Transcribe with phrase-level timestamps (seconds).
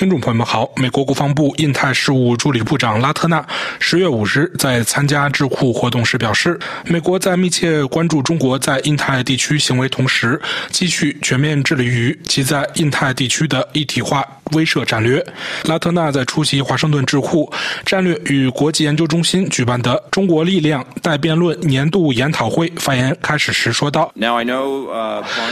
[0.00, 3.46] 听众朋友们好，美国国防部印太事务助理部长拉特纳
[3.78, 10.40] 十月五日在参加智库活动时表示，美国在密切关注中国在印太地区行为同时，
[10.70, 14.26] 继续全面致力于其在印太地区的一体化。
[14.54, 15.24] 威慑战略。
[15.66, 17.48] 拉特纳在出席华盛顿智库
[17.86, 24.12] 战略与国际研究中心举办的“中国力量”待辩论年度研讨会发言开始时说道：“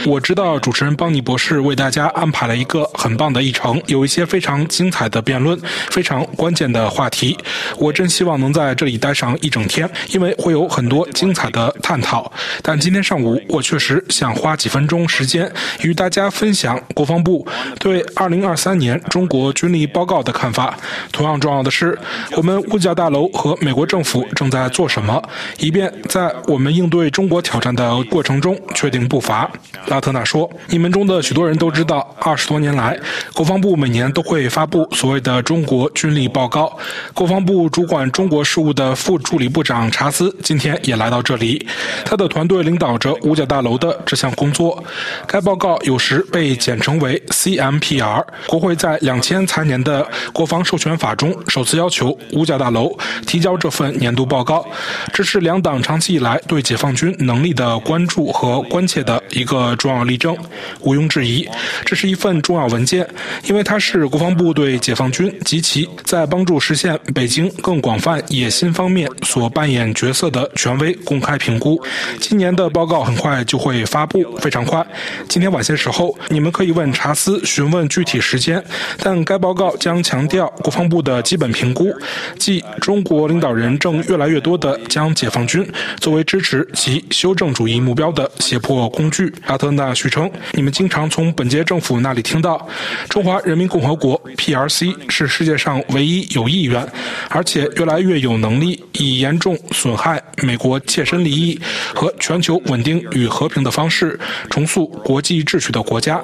[0.05, 7.37] 我知道主持人邦尼博士为大家安排了一个很棒的议程，有一些非非常精彩的辩论，非常关键的话题。
[7.77, 12.31] 我真希望能在这里待上一整天，因为会有很多精彩的探讨。
[12.63, 17.45] 但今天上午，我确实想花几分钟时间与大家分享国防部
[17.79, 20.73] 对2023年。”中国军力报告的看法。
[21.11, 21.99] 同样重要的是，
[22.37, 25.21] 我们五角大楼和美国政府正在做什么，
[25.57, 29.51] 以便在我们应对中国挑战的过程中确定步伐。
[29.87, 32.97] 拉特纳说：“你们中的许多人都知道，二十多年来，
[33.33, 36.75] 国防部每年都会发布所谓的中国军力报告。
[37.13, 41.67] 国防部主管中国事务的副助理部长查斯今天也来到这里，
[42.05, 44.83] 他的团队领导着五角大楼的这项工作。
[45.27, 48.25] 该报告有时被简称为 CMPR。
[48.47, 54.65] 国会。”在两千财年的国防授权法中，首次要求五角大楼提交这份年度报告，
[55.11, 60.37] 这是两党长期以来对解放军能力的关注和关切的一个重要例证。
[60.81, 61.45] 毋庸置疑，
[61.83, 63.05] 这是一份重要文件，
[63.43, 71.81] 因为它是国国防部对解放军及其在帮助实现北京更广泛野心方面所扮演角色的权威公开评估。
[72.19, 74.85] 今年的报告很快就会发布，非常快。
[75.29, 78.61] 今天晚些时候，你们可以问查斯询问具体时间。
[78.97, 81.89] 但该报告将强调国防部的基本评估，
[82.37, 85.65] 即中国领导人正越来越多地将解放军
[86.01, 89.33] 作为支持其修正主义目标的胁迫工具。
[89.45, 92.67] 阿特纳续称：“你们经常从本届政府那里听到，
[93.07, 96.87] 中华人民共和国 （PRC） 是世界上唯一有意愿，
[97.29, 101.59] 而且越来越有能力以严重损害美国切身利益
[101.93, 106.21] 和全球稳定与和平的方式重塑国际秩序的国家。”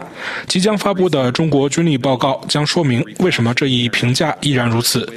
[0.48, 2.42] 即将发布的中国军力报告。
[2.48, 5.08] 将说明为什么这一评价依然如此。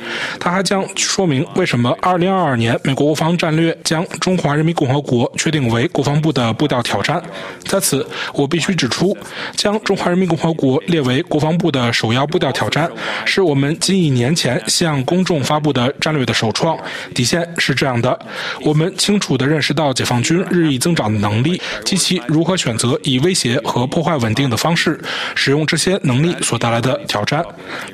[0.41, 7.23] 它还将说明为什么2022年美国国防战略将中华人民共和国确定为国防部的步调挑战。
[7.65, 9.17] 在此，我必须指出，
[9.57, 12.91] 将中华人民共和国列为国防部的首要步调挑战，
[13.25, 16.77] 是我们近一年前向公众发布的战略的首创。
[17.15, 18.19] 底线是这样的：
[18.63, 25.01] 我们清楚地认识到解放军日益增长的能力及其如何选择以威胁和破坏稳定的方式
[25.37, 26.99] 使用这些能力所带来的。
[27.07, 27.45] 挑战，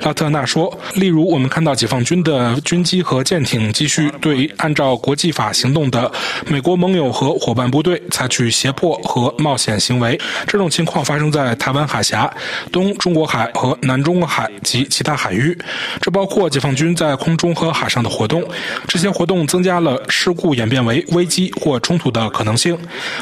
[0.01, 6.11] 拉特纳说：“例如，我们看到解放军的军机和舰艇继续对按照国际法行动的
[6.47, 10.19] 美国盟友和伙伴部队采取胁迫和冒险行为。
[10.47, 12.33] 这种情况发生在台湾海峡、
[12.71, 15.57] 东中国海和南中国海及其他海域。
[15.99, 18.41] 这包括解放军在空中和海上的活动。
[18.87, 22.77] 这些活动增加了事故演变为危机或冲突的可能性。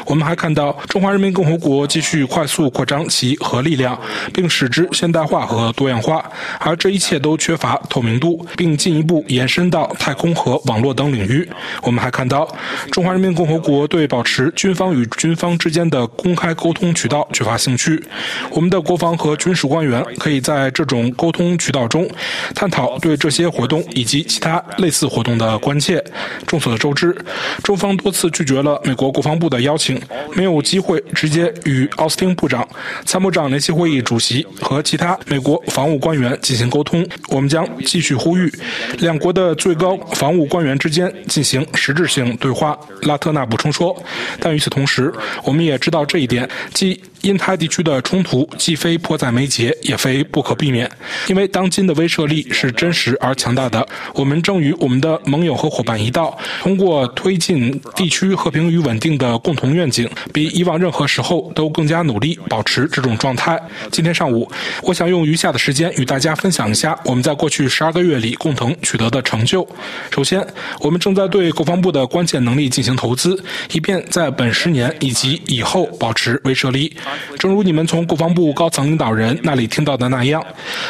[0.06, 3.98] 我们还看到中华人民共和国继续快速扩张其核力量，
[4.32, 6.22] 并使之现代化和多样。”化，
[6.60, 11.48] 而这一切都缺乏透明度，并进一步延伸到太空和网络等领域。
[11.82, 12.46] 我们还看到，
[12.90, 18.04] 中华人民共和国对保持军方与军方之间的公开沟通渠道缺乏兴趣。
[18.50, 22.06] 我们的国防和军事官员可以在这种沟通渠道中
[22.54, 26.04] 探讨对这些活动以及其他类似活动的关切。
[26.46, 27.16] 众所周知，
[27.62, 29.98] 中方多次拒绝了美国国防部的邀请，
[30.34, 32.68] 没有机会直接与奥斯汀部长、
[33.06, 35.84] 参谋长联席会议主席和其他美国防。
[35.84, 38.52] 务官员进行沟通，我们将继续呼吁
[38.98, 42.76] 两国的最高防务官员之间进行实质性对话。
[43.02, 43.94] 拉特纳补充说，
[44.40, 45.12] 但与此同时，
[45.44, 47.00] 我们也知道这一点，即。
[47.24, 50.88] 印太地区的冲突既非迫在眉睫，也非不可避免，
[51.26, 53.86] 因为当今的威慑力是真实而强大的。
[54.14, 63.58] 我们正与我们的盟友和伙伴一道，通过推进地区和平与稳定的共同愿景，比以往任何时候都更加努力保持这种状态。
[63.90, 64.50] 今天上午，
[64.82, 69.66] 我想用余下的时间与大家分享一下我们在过去十二个月里共同取得的成就。
[70.10, 70.46] 首先，
[70.80, 73.42] 我们正在对国防部的关键能力进行投资，
[73.72, 76.94] 以便在本十年以及以后保持威慑力。
[77.38, 80.44] 正如你们从国防部高层领导人那里听到的那样，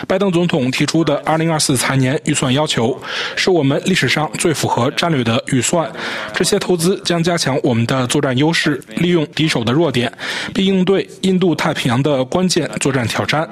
[0.07, 3.01] 拜登总统提出的2024财年预算要求
[3.35, 5.91] 是我们历史上最符合战略的预算。
[6.33, 10.13] 这些投资将加强我们的作战优势，利用敌手的弱点，
[10.53, 13.49] 并应对印度太平洋的关键作战挑战。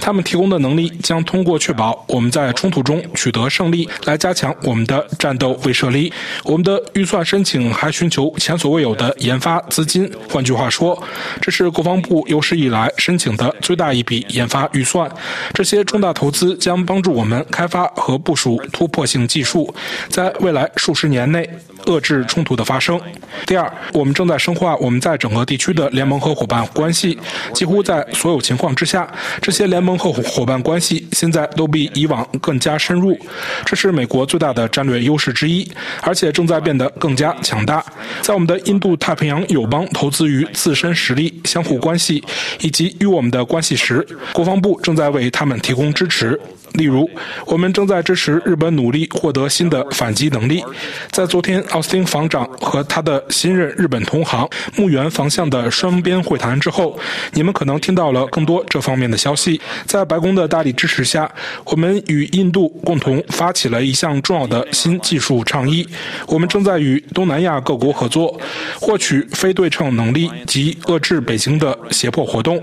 [0.00, 6.12] 他们提供的能力将通过确保我们在冲突中取得胜利，来加强我们的战斗威慑力。
[6.44, 10.10] 我们的预算申请还寻求前所未有的研发资金。
[10.28, 11.02] 换句话说，
[11.40, 12.15] 这是国防部。
[12.28, 15.10] 有史以来申请的最大一笔研发预算。
[15.52, 19.74] 这些重大投资将帮助我们开发和部署突破性技术，
[20.08, 21.48] 在未来数十年内。
[21.86, 23.00] 遏制冲突的发生。
[23.46, 27.18] 第二，我们正在深化我们在整个地区的联盟和伙伴关系。
[27.52, 29.08] 几乎在所有情况之下，
[29.40, 33.18] 这些联盟和伙伴关系现在都比以往更加深入。
[33.64, 35.68] 这是美国最大的战略优势之一，
[36.02, 37.84] 而且正在变得更加强大。
[38.20, 42.22] 在我们的印度太平洋友邦投资于自身实力、相互关系
[42.60, 46.38] 以及与我们的关系时，国防部正在为他们提供支持。
[46.72, 47.08] 例如，
[47.46, 50.62] 我们正在支持日本努力获得新的反击能力。
[51.10, 56.98] 在昨天，奥斯汀防长和他的新任日本同行木原防相的双边会谈之后，
[57.34, 59.60] 你们可能听到了更多这方面的消息。
[59.84, 61.30] 在白宫的大力支持下，
[61.66, 65.86] 我们与印度共同发起了一项重要的新技术倡议。
[66.26, 68.40] 我们正在与东南亚各国合作，
[68.80, 72.58] 获取非对称能力及遏制北京的胁迫活动。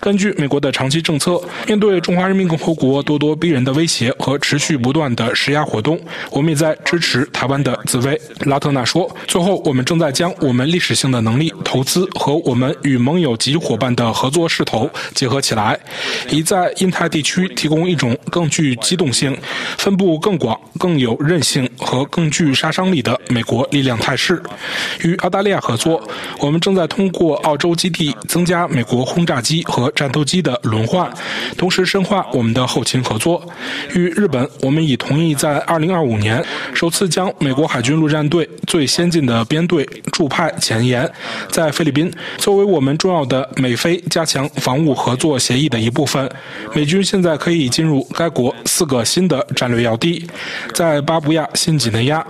[0.00, 5.96] 根据美国的长期政策，面对中华人民共和国咄咄逼人的威胁和持续不断的施压活动，
[6.32, 8.20] 我们也在支持台湾的自卫。
[8.48, 15.78] 拉特纳说：“最后，我们正在将我们历史性的能力、投资和我们与盟友及伙伴的合作势头结合起来，
[16.30, 19.36] 以在印太地区提供一种更具机动性、
[19.76, 24.42] 分布更广、更有韧性和更具杀伤力的美国力量态势。
[25.02, 26.02] 与澳大利亚合作，
[26.40, 31.10] 我们正在通过澳洲基地增加美国轰炸机和战斗机的轮换，
[31.56, 33.42] 同时深化我们的后勤合作。”
[33.94, 36.44] 与日本，我们已同意在2025年
[36.74, 41.08] 首次将美国海军陆战队最先进的编队驻派前沿，
[41.48, 46.28] 在菲律宾，作为我们重要的美菲加强防务合作协议的一部分。
[46.74, 50.28] 美军现在可以进入该国四个新的战略要地，
[50.74, 52.26] 在巴布亚新几内亚。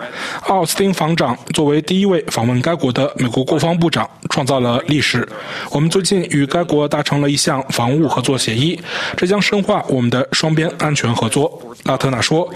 [0.49, 5.27] 奥斯汀防长作为第一位访问该国的美国国防部长，创造了历史。
[5.71, 8.79] 我们最近与该国达成了一项防务合作协议，
[9.17, 10.95] 这将深化我们的双边安。
[10.99, 12.53] 全合作，拉特纳说。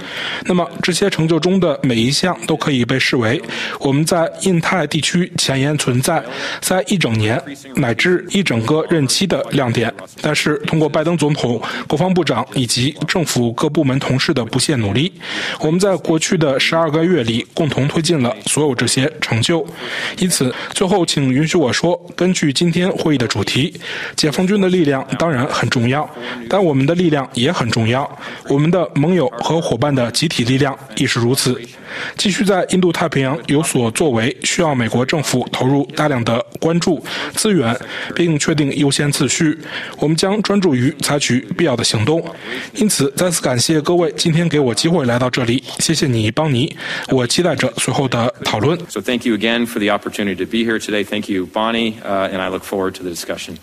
[0.47, 3.32] 那么这些成就中的每一项都可以被视为
[3.79, 6.23] 我们在印太地区前沿存在
[6.61, 7.41] 在一整年
[7.77, 9.93] 乃至一整个任期的亮点。
[10.21, 15.13] 但是，通过拜登总统、国防部长以及政府各部门同事的不懈努力，
[15.61, 19.67] 我们在过去的十二个月里共同推进了所有这些成就。
[20.19, 23.73] 因此，最后请允许我说，根据今天会议的主题，
[24.17, 26.09] 解放军的力量当然很重要，
[26.49, 28.09] 但我们的力量也很重要。
[28.49, 31.61] 我们的盟友和伙伴的集体力量亦是如此。
[32.17, 37.03] 继续在印度太平洋有所作为，需要美国政府投入大量的关注
[37.35, 37.75] 资源，
[38.15, 39.57] 并确定优先次序。
[39.99, 42.23] 我们将专注于采取必要的行动。
[42.75, 45.63] 因此，再次感谢各位今天给我机会来到这里。
[45.79, 46.77] 谢谢你，邦尼。
[47.09, 48.79] 我期待着随后的讨论。
[48.89, 51.05] So thank you again for the opportunity to be here today.
[51.05, 53.57] Thank you, Bonnie, and I look forward to the discussion.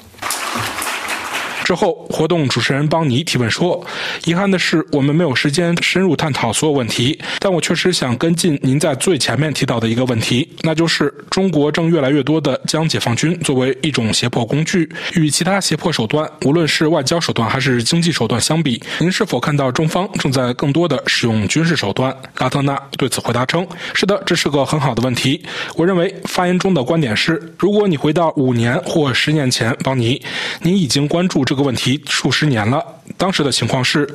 [1.70, 3.80] 之后，活动主持人邦尼提问说
[4.26, 25.40] ：“遗憾的是，我们没有时间深入探讨所有问题，但我确实想跟进您在最前面提到的一个问题，那就是中国正越来越多地将解放军作为一种胁迫工具，与其他胁迫手段，无论是外交手段还是经济手段相比，您是否看到中方正在更多地使用军事手段？”拉特纳对此回答称：“是的，这是个很好的问题。
[25.76, 30.20] 我认为发言中的观点是，如果你回到五年或十年前，邦尼，
[30.64, 32.84] 您已经关注这个。”个问题数十年了。
[33.18, 34.08] 当时的情况是，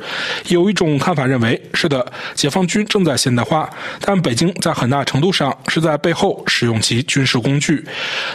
[0.47, 7.85] 有一种看法认为，是的，解放军正在现代化，但北京在很大程度上是在背后使用其军事工具，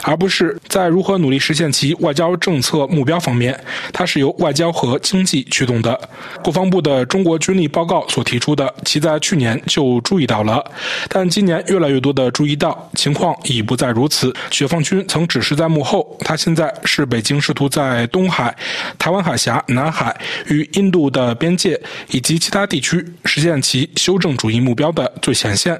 [0.02, 3.58] 而不是在如何努力实现其外交政策目标方面，
[3.92, 5.98] 它是由外交和经济驱动的。
[6.44, 10.62] 国防部的中国军力报告所提出的，其在去年就注意到了，
[11.08, 14.32] 但今年越来越多的注意到，情况已不再如此。
[14.50, 18.54] 解放军曾只是在幕后，他现在是北京试图在东海、
[18.98, 20.16] 台湾海峡、南海。
[20.48, 25.78] 与印度的边界以及其他地区实现其修正主义目标的最前线，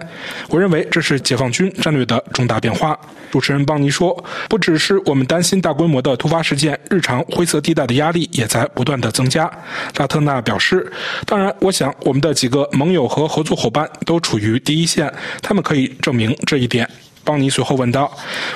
[0.49, 2.99] 我认为这是解放军战略的重大变化。
[3.31, 9.51] 主持人邦尼说：“不只是我们担心大规模的突发事件，日常灰色地带的压力也在不断的增加。”
[9.97, 10.91] 拉特纳表示
[11.27, 15.13] ：“当然，我想我们的几个盟友和合作伙伴都处于第一线，
[15.43, 16.89] 他们可以证明这一点。”
[17.25, 18.11] 邦尼随后问道：“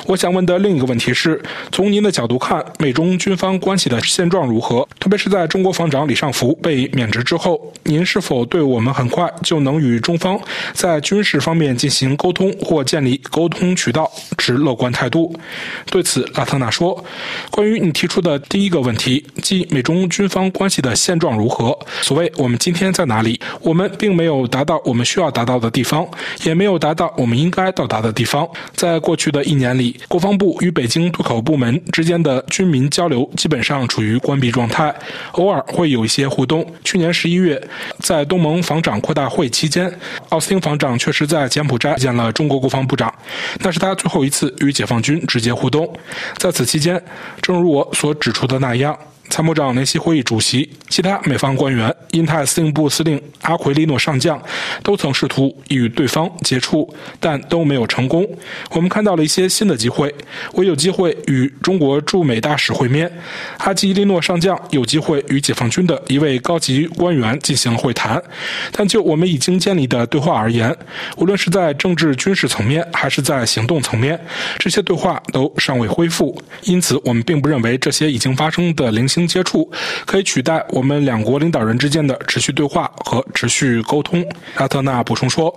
[0.06, 1.40] 我想问的另一个问题是，
[1.70, 4.86] 从您的角度看，美中军方关系的现状如何？
[4.98, 10.40] 特别是在中国防长李尚福被免职之后，您是否对我们很快就能与中方
[10.72, 15.34] 在军事方面进行沟通或建立沟通渠道持乐观态度？”
[15.90, 17.04] 对此，拉特纳说
[17.50, 21.78] ：“关于你提出的第一个问题，即美中军方关系的现状如何？
[22.02, 23.40] 所谓我们今天在哪里？
[23.60, 26.06] 我们并没有达到我们需要达到的地方，
[26.44, 34.94] 也没有达到我们应该到达的地方。”在过去的一年里，国防部与北京对口部门之间的军民交流基本上处于关闭状态，
[35.32, 36.64] 偶尔会有一些互动。
[36.82, 37.60] 去年十一月，
[38.00, 39.92] 在东盟防长扩大会期间，
[40.30, 43.12] 奥斯汀防长确实在柬埔寨见了中国国防部长，
[43.60, 45.92] 那是他最后一次与解放军直接互动。
[46.38, 47.02] 在此期间，
[47.40, 48.96] 正如我所指出的那样。
[49.34, 54.40] 参谋长联席会议主席、其他美方官员、印太司令部司令阿奎利诺上将
[54.80, 56.88] 都曾试图与对方接触，
[57.18, 58.24] 但都没有成功。
[58.70, 60.14] 我们看到了一些新的机会，
[60.52, 63.10] 我有机会与中国驻美大使会面，
[63.58, 68.22] 阿基利诺上将有机会与解放军的一位高级官员进行会谈。
[68.70, 70.72] 但就我们已经建立的对话而言，
[71.16, 74.16] 无论是在政治军事层面还是在行动层面，
[74.60, 76.40] 这些对话都尚未恢复。
[76.62, 79.23] 因此，我们并不认为这些已经发生的零星。
[79.26, 79.70] 接触
[80.04, 84.24] 可以取代我们两国领导人之间的持续对话和持续沟通。
[84.56, 85.54] 阿特纳补充说：“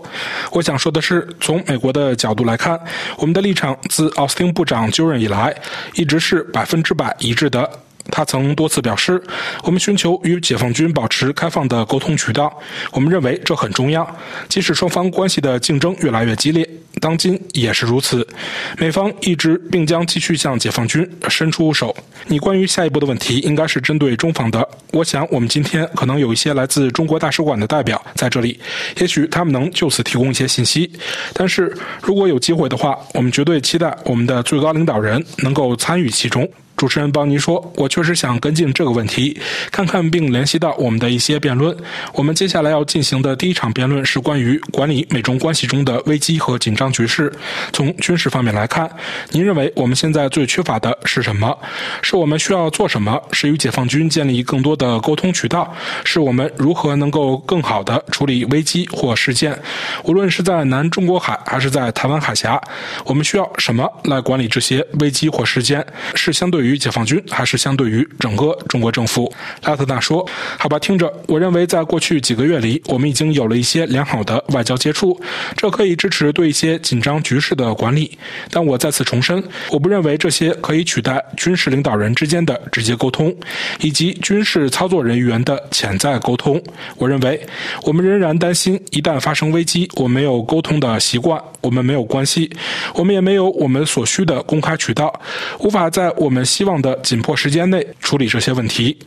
[0.52, 2.80] 我想说的是，从美国的角度来看，
[3.18, 5.56] 我们的立场自奥斯汀部长就任以来
[5.96, 7.70] 一直是百分之百一致的。”
[8.10, 9.22] 他曾多次表示，
[9.64, 12.58] 我们寻求与解放军保持开放的沟通渠道。
[12.94, 14.10] 我们认为这很重要，
[14.48, 16.66] 即使双方关系的竞争越来越激烈，
[17.00, 18.28] 当今也是如此。
[18.78, 21.96] 美方一直并将继续向解放军伸出手。
[22.28, 24.68] 你关于下一步的问题应该是针对中方的。
[24.92, 28.60] 我想我们今天可能有一些来自中国大使馆的代表在这里，
[29.00, 30.92] 也许他们能就此提供一些信息。
[31.34, 36.48] 但是如果有机会的话，我们绝对期待我们的最高领导人能够参与其中。
[36.76, 39.36] 主持人邦尼说：“我确实想跟进这个问题，
[39.72, 41.76] 看看并联系到我们的一些辩论。
[42.14, 47.32] 我们接下来要进行的第一场辩论是关于管理美中关系中的危机和紧张局势。
[47.72, 48.90] 从军事方面来看，
[49.32, 51.58] 您认为我们现在最缺乏的是什么？
[52.02, 53.22] 是我们需要做什么？
[53.32, 55.72] 是与解放军建立更多的沟通渠道？
[56.04, 59.58] 是我们如何能够更好地处理危机或事件？
[60.04, 62.60] 无论是在南中国海还是在台湾海峡，
[63.06, 65.86] 我们需要什么来管理这些危机或事件？
[66.16, 69.30] 是相对于？”解放军还是相对于整个中国政府，
[69.64, 70.26] 拉特纳说
[70.58, 75.20] ：“好吧，听着，我认为在过去几个月里，我们已经有了一些良好的外交接触，
[75.58, 78.18] 这可以支持对一些紧张局势的管理。
[78.50, 83.32] 但我再次重申，我不认为这些可以取代军事领导人之间的直接沟通，
[83.82, 86.60] 以及军事操作人员的潜在沟通。
[86.98, 87.40] 我认为，
[87.84, 92.50] 我们仍然担心，一旦发生危机，我们没有沟通的习惯，我们没有关系，
[92.96, 95.14] 我们也没有我们所需的公开渠道，
[95.60, 98.98] 无法在我们。”希望的紧迫时间内处理这些问题，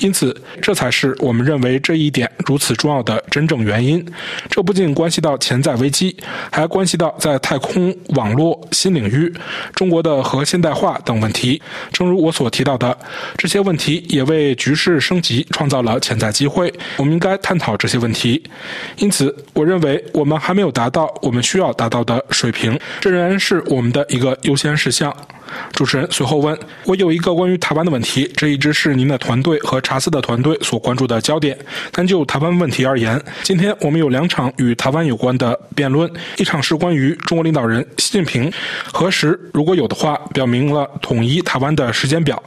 [0.00, 4.04] 因此这才是我们认为这一点如此重要的真正原因。
[4.50, 6.14] 这不仅关系到潜在危机，
[6.50, 9.32] 还关系到在太空、网络、新领域、
[9.74, 11.60] 中国的核现代化等问题。
[11.92, 12.96] 正如我所提到的，
[13.36, 16.72] 这些问题也为局势升级创造了潜在机会。
[16.96, 18.42] 我们应该探讨这些问题。
[18.96, 25.14] 因此，我认为我们还没有达到我们需要达到的水平，这仍然是我们的一个优先事项。
[25.72, 31.58] 主持人随后问：“我有一个关于台湾的问题，这一直是您的团队和查斯的团队所关注的焦点。
[31.92, 38.50] 但就台湾问题而言，今天我们有两场与台湾有关的辩论，一场是关于中国领导人习近平
[38.92, 42.42] 何时如果有的话表明了统一台湾的时间表，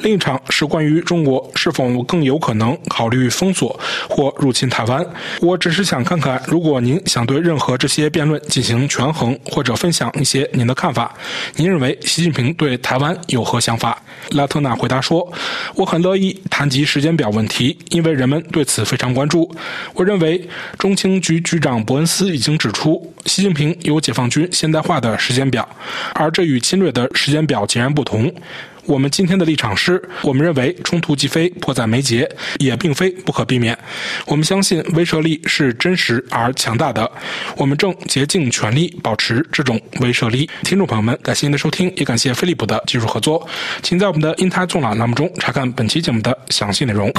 [0.00, 5.04] 另一场是关于中国是否更有可能考虑封锁或入侵台湾。
[5.40, 11.14] 我只是想看看，如果您想对任何这些辩论进行权衡或者分享一些您的看法，
[11.56, 14.00] 您认为习近平平？”对台湾有何想法？
[14.30, 15.30] 拉特纳回答说
[15.74, 19.50] ：“我很乐意谈及时间表问题，因为人们对此非常关注。
[19.94, 20.46] 我认为
[20.78, 25.66] 中情局局长伯恩斯已经指出，习近平有解放军现代化的时间表，
[26.14, 28.32] 而这与侵略的时间表截然不同。”
[28.86, 33.76] 我们今天的立场是，我们认为冲突既非迫在眉睫，也并非不可避免。
[34.26, 37.10] 我们相信威慑力是真实而强大的，
[37.56, 40.48] 我们正竭尽全力保持这种威慑力。
[40.62, 43.46] 听众朋友们，感谢您的收听，也感谢飞利浦的技术合作。
[43.82, 47.12] 请在我们的英台纵览栏目中查看本期节目的详细内容。